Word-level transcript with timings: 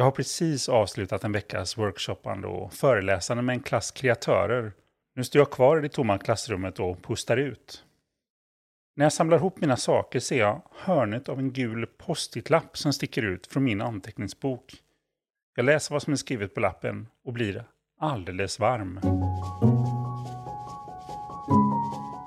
Jag 0.00 0.04
har 0.04 0.10
precis 0.10 0.68
avslutat 0.68 1.24
en 1.24 1.32
veckas 1.32 1.78
workshoppande 1.78 2.48
och 2.48 2.72
föreläsande 2.72 3.42
med 3.42 3.52
en 3.52 3.62
klass 3.62 3.90
kreatörer. 3.90 4.72
Nu 5.14 5.24
står 5.24 5.40
jag 5.40 5.50
kvar 5.50 5.78
i 5.78 5.82
det 5.82 5.88
tomma 5.88 6.18
klassrummet 6.18 6.78
och 6.78 7.02
pustar 7.02 7.36
ut. 7.36 7.84
När 8.96 9.04
jag 9.04 9.12
samlar 9.12 9.36
ihop 9.36 9.60
mina 9.60 9.76
saker 9.76 10.20
ser 10.20 10.38
jag 10.38 10.62
hörnet 10.72 11.28
av 11.28 11.38
en 11.38 11.52
gul 11.52 11.86
post-it-lapp 11.86 12.78
som 12.78 12.92
sticker 12.92 13.22
ut 13.22 13.46
från 13.46 13.64
min 13.64 13.80
anteckningsbok. 13.80 14.74
Jag 15.56 15.64
läser 15.64 15.94
vad 15.94 16.02
som 16.02 16.12
är 16.12 16.16
skrivet 16.16 16.54
på 16.54 16.60
lappen 16.60 17.06
och 17.24 17.32
blir 17.32 17.64
alldeles 17.98 18.58
varm. 18.58 19.00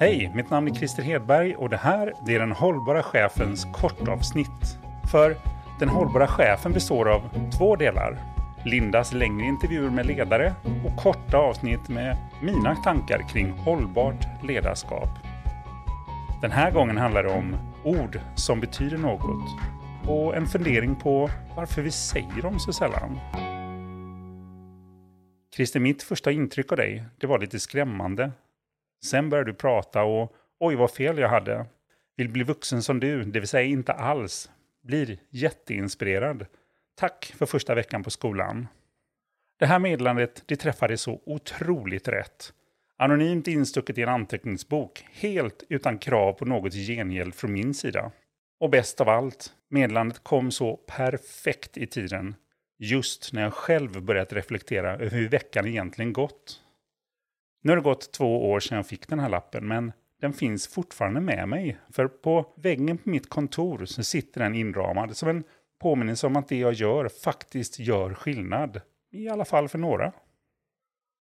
Hej, 0.00 0.32
mitt 0.34 0.50
namn 0.50 0.68
är 0.68 0.74
Christer 0.74 1.02
Hedberg 1.02 1.56
och 1.56 1.68
det 1.68 1.76
här 1.76 2.12
det 2.26 2.34
är 2.34 2.40
den 2.40 2.52
hållbara 2.52 3.02
chefens 3.02 3.64
kortavsnitt. 3.64 4.78
För 5.10 5.36
den 5.80 5.88
hållbara 5.88 6.26
chefen 6.26 6.72
består 6.72 7.08
av 7.08 7.50
två 7.58 7.76
delar. 7.76 8.18
Lindas 8.64 9.12
längre 9.12 9.46
intervjuer 9.46 9.90
med 9.90 10.06
ledare 10.06 10.54
och 10.84 10.96
korta 11.02 11.36
avsnitt 11.36 11.88
med 11.88 12.16
mina 12.42 12.76
tankar 12.76 13.28
kring 13.28 13.50
hållbart 13.50 14.26
ledarskap. 14.44 15.08
Den 16.42 16.50
här 16.50 16.70
gången 16.70 16.96
handlar 16.96 17.22
det 17.22 17.30
om 17.30 17.56
ord 17.84 18.20
som 18.36 18.60
betyder 18.60 18.98
något 18.98 19.46
och 20.08 20.36
en 20.36 20.46
fundering 20.46 20.96
på 20.96 21.30
varför 21.56 21.82
vi 21.82 21.90
säger 21.90 22.42
dem 22.42 22.58
så 22.58 22.72
sällan. 22.72 23.18
Christer, 25.54 25.80
mitt 25.80 26.02
första 26.02 26.30
intryck 26.30 26.72
av 26.72 26.78
dig, 26.78 27.04
det 27.20 27.26
var 27.26 27.38
lite 27.38 27.60
skrämmande. 27.60 28.32
Sen 29.04 29.30
började 29.30 29.50
du 29.50 29.54
prata 29.54 30.02
och 30.02 30.32
oj 30.60 30.74
vad 30.74 30.90
fel 30.90 31.18
jag 31.18 31.28
hade. 31.28 31.66
Vill 32.16 32.28
bli 32.28 32.42
vuxen 32.42 32.82
som 32.82 33.00
du, 33.00 33.24
det 33.24 33.40
vill 33.40 33.48
säga 33.48 33.64
inte 33.64 33.92
alls. 33.92 34.50
Blir 34.82 35.18
jätteinspirerad. 35.30 36.46
Tack 36.94 37.34
för 37.36 37.46
första 37.46 37.74
veckan 37.74 38.02
på 38.02 38.10
skolan. 38.10 38.68
Det 39.58 39.66
här 39.66 39.78
meddelandet, 39.78 40.42
det 40.46 40.56
träffade 40.56 40.96
så 40.96 41.20
otroligt 41.26 42.08
rätt. 42.08 42.52
Anonymt 42.96 43.48
instucket 43.48 43.98
i 43.98 44.02
en 44.02 44.08
anteckningsbok, 44.08 45.06
helt 45.12 45.62
utan 45.68 45.98
krav 45.98 46.32
på 46.32 46.44
något 46.44 46.74
gengäld 46.74 47.34
från 47.34 47.52
min 47.52 47.74
sida. 47.74 48.12
Och 48.60 48.70
bäst 48.70 49.00
av 49.00 49.08
allt, 49.08 49.52
meddelandet 49.68 50.24
kom 50.24 50.50
så 50.50 50.76
perfekt 50.76 51.76
i 51.76 51.86
tiden. 51.86 52.34
Just 52.78 53.32
när 53.32 53.42
jag 53.42 53.54
själv 53.54 54.02
börjat 54.02 54.32
reflektera 54.32 54.94
över 54.94 55.10
hur 55.10 55.28
veckan 55.28 55.66
egentligen 55.66 56.12
gått. 56.12 56.60
Nu 57.62 57.70
har 57.70 57.76
det 57.76 57.82
gått 57.82 58.12
två 58.12 58.50
år 58.50 58.60
sedan 58.60 58.76
jag 58.76 58.86
fick 58.86 59.08
den 59.08 59.20
här 59.20 59.28
lappen, 59.28 59.68
men 59.68 59.92
den 60.20 60.32
finns 60.32 60.68
fortfarande 60.68 61.20
med 61.20 61.48
mig. 61.48 61.78
För 61.92 62.08
på 62.08 62.46
väggen 62.56 62.98
på 62.98 63.10
mitt 63.10 63.28
kontor 63.28 63.84
så 63.84 64.02
sitter 64.02 64.40
den 64.40 64.54
inramad 64.54 65.16
som 65.16 65.28
en 65.28 65.44
påminnelse 65.80 66.26
om 66.26 66.36
att 66.36 66.48
det 66.48 66.58
jag 66.58 66.72
gör 66.72 67.08
faktiskt 67.08 67.78
gör 67.78 68.14
skillnad. 68.14 68.80
I 69.12 69.28
alla 69.28 69.44
fall 69.44 69.68
för 69.68 69.78
några. 69.78 70.12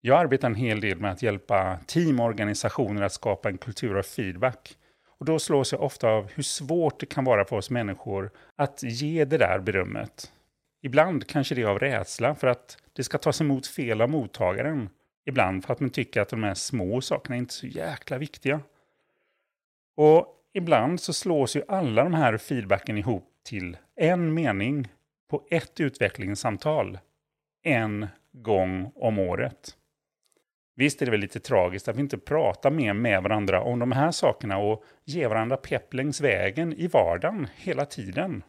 Jag 0.00 0.20
arbetar 0.20 0.48
en 0.48 0.54
hel 0.54 0.80
del 0.80 0.98
med 0.98 1.10
att 1.10 1.22
hjälpa 1.22 1.78
teamorganisationer 1.86 3.02
att 3.02 3.12
skapa 3.12 3.48
en 3.48 3.58
kultur 3.58 3.98
av 3.98 4.02
feedback. 4.02 4.76
Och 5.18 5.26
då 5.26 5.38
slås 5.38 5.72
jag 5.72 5.82
ofta 5.82 6.08
av 6.08 6.30
hur 6.34 6.42
svårt 6.42 7.00
det 7.00 7.06
kan 7.06 7.24
vara 7.24 7.44
för 7.44 7.56
oss 7.56 7.70
människor 7.70 8.30
att 8.56 8.82
ge 8.82 9.24
det 9.24 9.38
där 9.38 9.58
berömmet. 9.58 10.32
Ibland 10.82 11.26
kanske 11.26 11.54
det 11.54 11.62
är 11.62 11.66
av 11.66 11.78
rädsla 11.78 12.34
för 12.34 12.46
att 12.46 12.78
det 12.92 13.04
ska 13.04 13.18
tas 13.18 13.40
emot 13.40 13.66
fel 13.66 14.00
av 14.00 14.10
mottagaren. 14.10 14.88
Ibland 15.24 15.64
för 15.64 15.72
att 15.72 15.80
man 15.80 15.90
tycker 15.90 16.20
att 16.20 16.28
de 16.28 16.42
här 16.42 16.54
små 16.54 17.00
sakerna 17.00 17.36
är 17.36 17.38
inte 17.38 17.52
är 17.52 17.52
så 17.52 17.66
jäkla 17.66 18.18
viktiga. 18.18 18.60
Och 19.96 20.26
ibland 20.54 21.00
så 21.00 21.12
slås 21.12 21.56
ju 21.56 21.62
alla 21.68 22.04
de 22.04 22.14
här 22.14 22.36
feedbacken 22.36 22.98
ihop 22.98 23.32
till 23.44 23.76
en 23.96 24.34
mening 24.34 24.88
på 25.30 25.46
ett 25.50 25.80
utvecklingssamtal. 25.80 26.98
En 27.62 28.06
gång 28.32 28.92
om 28.94 29.18
året. 29.18 29.76
Visst 30.76 31.02
är 31.02 31.06
det 31.06 31.10
väl 31.10 31.20
lite 31.20 31.40
tragiskt 31.40 31.88
att 31.88 31.96
vi 31.96 32.00
inte 32.00 32.18
pratar 32.18 32.70
mer 32.70 32.92
med 32.92 33.22
varandra 33.22 33.60
om 33.62 33.78
de 33.78 33.92
här 33.92 34.10
sakerna 34.10 34.58
och 34.58 34.84
ger 35.04 35.28
varandra 35.28 35.56
pepp 35.56 35.94
längs 35.94 36.20
vägen 36.20 36.72
i 36.72 36.86
vardagen 36.86 37.48
hela 37.56 37.86
tiden. 37.86 38.42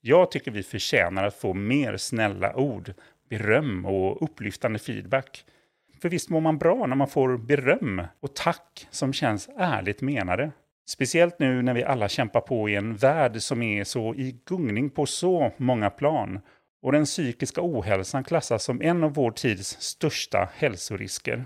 Jag 0.00 0.30
tycker 0.30 0.50
vi 0.50 0.62
förtjänar 0.62 1.24
att 1.24 1.34
få 1.34 1.54
mer 1.54 1.96
snälla 1.96 2.56
ord, 2.56 2.94
beröm 3.28 3.86
och 3.86 4.22
upplyftande 4.22 4.78
feedback. 4.78 5.44
För 6.02 6.08
visst 6.08 6.30
mår 6.30 6.40
man 6.40 6.58
bra 6.58 6.86
när 6.86 6.96
man 6.96 7.08
får 7.08 7.36
beröm 7.38 8.02
och 8.20 8.34
tack 8.34 8.86
som 8.90 9.12
känns 9.12 9.48
ärligt 9.56 10.00
menade. 10.00 10.52
Speciellt 10.88 11.38
nu 11.38 11.62
när 11.62 11.74
vi 11.74 11.84
alla 11.84 12.08
kämpar 12.08 12.40
på 12.40 12.68
i 12.68 12.74
en 12.74 12.96
värld 12.96 13.42
som 13.42 13.62
är 13.62 13.84
så 13.84 14.14
i 14.14 14.36
gungning 14.46 14.90
på 14.90 15.06
så 15.06 15.52
många 15.56 15.90
plan 15.90 16.40
och 16.82 16.92
den 16.92 17.04
psykiska 17.04 17.60
ohälsan 17.64 18.24
klassas 18.24 18.64
som 18.64 18.82
en 18.82 19.04
av 19.04 19.14
vår 19.14 19.30
tids 19.30 19.80
största 19.80 20.48
hälsorisker. 20.54 21.44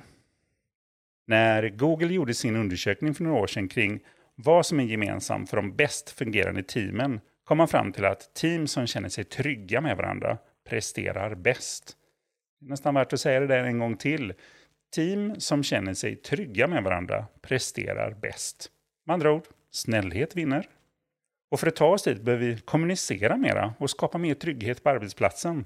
När 1.26 1.69
Google 1.69 2.14
gjorde 2.14 2.34
sin 2.34 2.56
undersökning 2.56 3.14
för 3.14 3.24
några 3.24 3.42
år 3.42 3.47
sedan 3.47 3.69
kring 3.69 4.00
vad 4.34 4.66
som 4.66 4.80
är 4.80 4.84
gemensamt 4.84 5.50
för 5.50 5.56
de 5.56 5.76
bäst 5.76 6.10
fungerande 6.10 6.62
teamen 6.62 7.20
kom 7.44 7.58
man 7.58 7.68
fram 7.68 7.92
till 7.92 8.04
att 8.04 8.34
team 8.34 8.66
som 8.66 8.86
känner 8.86 9.08
sig 9.08 9.24
trygga 9.24 9.80
med 9.80 9.97
varandra 9.97 10.38
presterar 10.68 11.34
bäst. 11.34 11.97
Det 12.60 12.66
är 12.66 12.70
nästan 12.70 12.94
värt 12.94 13.12
att 13.12 13.20
säga 13.20 13.41
det 13.41 13.47
där 13.47 13.64
en 13.64 13.78
gång 13.78 13.97
till. 13.97 14.34
Team 14.94 15.41
som 15.41 15.62
känner 15.62 15.94
sig 15.94 16.16
trygga 16.16 16.66
med 16.66 16.82
varandra 16.82 17.26
presterar 17.42 18.10
bäst. 18.10 18.70
Med 19.06 19.14
andra 19.14 19.32
ord, 19.32 19.44
snällhet 19.70 20.36
vinner. 20.36 20.68
Och 21.50 21.60
för 21.60 21.66
att 21.66 21.76
ta 21.76 21.86
oss 21.86 22.02
dit 22.02 22.22
behöver 22.22 22.46
vi 22.46 22.58
kommunicera 22.58 23.36
mera 23.36 23.74
och 23.78 23.90
skapa 23.90 24.18
mer 24.18 24.34
trygghet 24.34 24.82
på 24.82 24.90
arbetsplatsen. 24.90 25.64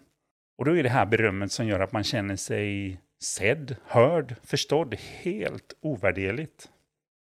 Och 0.58 0.64
då 0.64 0.76
är 0.76 0.82
det 0.82 0.88
här 0.88 1.06
berömmet 1.06 1.52
som 1.52 1.66
gör 1.66 1.80
att 1.80 1.92
man 1.92 2.04
känner 2.04 2.36
sig 2.36 3.00
sedd, 3.22 3.76
hörd, 3.84 4.36
förstådd 4.42 4.94
helt 4.94 5.72
ovärderligt. 5.80 6.70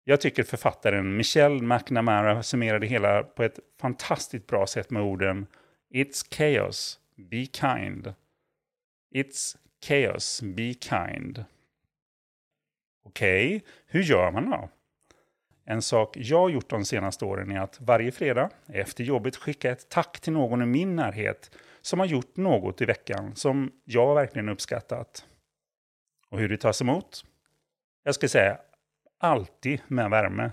Jag 0.03 0.21
tycker 0.21 0.43
författaren 0.43 1.17
Michelle 1.17 1.61
McNamara 1.61 2.43
summerar 2.43 2.79
det 2.79 2.87
hela 2.87 3.23
på 3.23 3.43
ett 3.43 3.59
fantastiskt 3.81 4.47
bra 4.47 4.67
sätt 4.67 4.89
med 4.89 5.01
orden 5.01 5.47
It's 5.93 6.35
chaos, 6.35 6.99
be 7.15 7.45
kind. 7.45 8.13
It's 9.15 9.57
chaos, 9.85 10.41
be 10.41 10.73
kind. 10.73 11.45
Okej, 13.05 13.55
okay, 13.55 13.61
hur 13.85 14.01
gör 14.01 14.31
man 14.31 14.49
då? 14.49 14.69
En 15.71 15.81
sak 15.81 16.17
jag 16.17 16.39
har 16.39 16.49
gjort 16.49 16.69
de 16.69 16.85
senaste 16.85 17.25
åren 17.25 17.51
är 17.51 17.59
att 17.59 17.81
varje 17.81 18.11
fredag 18.11 18.49
efter 18.67 19.03
jobbet 19.03 19.35
skicka 19.35 19.71
ett 19.71 19.89
tack 19.89 20.19
till 20.19 20.33
någon 20.33 20.61
i 20.61 20.65
min 20.65 20.95
närhet 20.95 21.51
som 21.81 21.99
har 21.99 22.05
gjort 22.05 22.37
något 22.37 22.81
i 22.81 22.85
veckan 22.85 23.35
som 23.35 23.71
jag 23.85 24.15
verkligen 24.15 24.49
uppskattat. 24.49 25.25
Och 26.29 26.39
hur 26.39 26.49
det 26.49 26.57
tas 26.57 26.81
emot? 26.81 27.25
Jag 28.03 28.15
ska 28.15 28.27
säga 28.27 28.57
alltid 29.19 29.81
med 29.87 30.09
värme. 30.09 30.51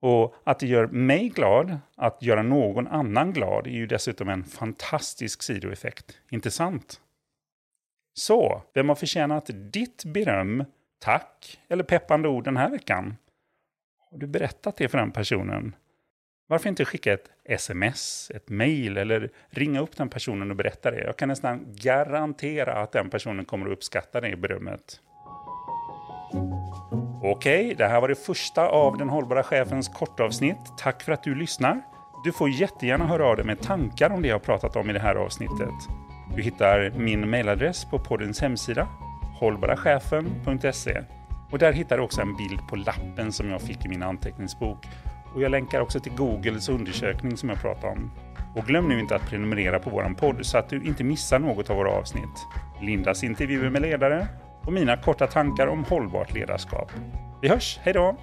Och 0.00 0.34
att 0.44 0.58
det 0.58 0.66
gör 0.66 0.86
mig 0.86 1.28
glad, 1.28 1.78
att 1.96 2.22
göra 2.22 2.42
någon 2.42 2.86
annan 2.86 3.32
glad, 3.32 3.66
är 3.66 3.70
ju 3.70 3.86
dessutom 3.86 4.28
en 4.28 4.44
fantastisk 4.44 5.42
sidoeffekt. 5.42 6.18
Inte 6.30 6.50
sant? 6.50 7.00
Så, 8.14 8.62
vem 8.74 8.88
har 8.88 8.96
förtjänat 8.96 9.50
ditt 9.54 10.04
beröm, 10.04 10.64
tack 10.98 11.60
eller 11.68 11.84
peppande 11.84 12.28
ord 12.28 12.44
den 12.44 12.56
här 12.56 12.70
veckan? 12.70 13.16
Har 14.10 14.18
du 14.18 14.26
berättat 14.26 14.76
det 14.76 14.88
för 14.88 14.98
den 14.98 15.10
personen? 15.10 15.74
Varför 16.46 16.68
inte 16.68 16.84
skicka 16.84 17.12
ett 17.12 17.30
sms, 17.44 18.30
ett 18.34 18.48
mail 18.48 18.96
eller 18.96 19.30
ringa 19.48 19.80
upp 19.80 19.96
den 19.96 20.08
personen 20.08 20.50
och 20.50 20.56
berätta 20.56 20.90
det? 20.90 21.04
Jag 21.04 21.16
kan 21.16 21.28
nästan 21.28 21.66
garantera 21.68 22.74
att 22.74 22.92
den 22.92 23.10
personen 23.10 23.44
kommer 23.44 23.66
att 23.66 23.72
uppskatta 23.72 24.20
det 24.20 24.36
berömmet. 24.36 25.00
Okej, 27.22 27.64
okay, 27.64 27.74
det 27.74 27.86
här 27.86 28.00
var 28.00 28.08
det 28.08 28.14
första 28.14 28.68
av 28.68 28.98
den 28.98 29.08
hållbara 29.08 29.42
chefens 29.42 29.88
kortavsnitt. 29.88 30.78
Tack 30.78 31.02
för 31.02 31.12
att 31.12 31.22
du 31.22 31.34
lyssnar. 31.34 31.82
Du 32.24 32.32
får 32.32 32.50
jättegärna 32.50 33.06
höra 33.06 33.26
av 33.26 33.36
dig 33.36 33.44
med 33.44 33.60
tankar 33.60 34.10
om 34.10 34.22
det 34.22 34.28
jag 34.28 34.42
pratat 34.42 34.76
om 34.76 34.90
i 34.90 34.92
det 34.92 35.00
här 35.00 35.14
avsnittet. 35.14 35.74
Du 36.36 36.42
hittar 36.42 36.92
min 36.96 37.30
mailadress 37.30 37.84
på 37.84 37.98
poddens 37.98 38.40
hemsida, 38.40 38.88
hållbarachefen.se. 39.40 41.15
Och 41.50 41.58
där 41.58 41.72
hittar 41.72 41.96
du 41.96 42.02
också 42.02 42.20
en 42.20 42.36
bild 42.36 42.68
på 42.68 42.76
lappen 42.76 43.32
som 43.32 43.50
jag 43.50 43.62
fick 43.62 43.84
i 43.84 43.88
min 43.88 44.02
anteckningsbok. 44.02 44.86
Och 45.34 45.42
jag 45.42 45.50
länkar 45.50 45.80
också 45.80 46.00
till 46.00 46.12
Googles 46.12 46.68
undersökning 46.68 47.36
som 47.36 47.48
jag 47.48 47.60
pratade 47.60 47.92
om. 47.92 48.10
Och 48.56 48.66
glöm 48.66 48.88
nu 48.88 49.00
inte 49.00 49.16
att 49.16 49.28
prenumerera 49.30 49.78
på 49.78 49.90
vår 49.90 50.14
podd 50.14 50.46
så 50.46 50.58
att 50.58 50.68
du 50.68 50.82
inte 50.82 51.04
missar 51.04 51.38
något 51.38 51.70
av 51.70 51.76
våra 51.76 51.90
avsnitt. 51.90 52.46
Lindas 52.80 53.24
intervjuer 53.24 53.70
med 53.70 53.82
ledare 53.82 54.26
och 54.62 54.72
mina 54.72 54.96
korta 54.96 55.26
tankar 55.26 55.66
om 55.66 55.84
hållbart 55.84 56.34
ledarskap. 56.34 56.92
Vi 57.42 57.48
hörs, 57.48 57.78
hej 57.82 57.92
då! 57.92 58.16